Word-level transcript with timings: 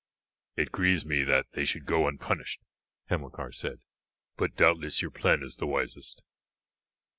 "It 0.55 0.71
grieves 0.71 1.05
me 1.05 1.23
that 1.25 1.51
they 1.51 1.63
should 1.63 1.85
go 1.85 2.07
unpunished," 2.07 2.63
Hamilcar 3.09 3.51
said; 3.51 3.81
"but 4.35 4.55
doubtless 4.55 5.03
your 5.03 5.11
plan 5.11 5.43
is 5.43 5.57
the 5.57 5.67
wisest." 5.67 6.23